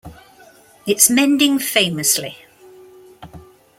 It's 0.87 1.11
mending 1.11 1.59
famously. 1.59 2.35